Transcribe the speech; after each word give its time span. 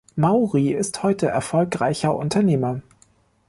Mauri 0.15 0.69
ist 0.71 1.03
heute 1.03 1.27
erfolgreicher 1.27 2.15
Unternehmer. 2.15 2.81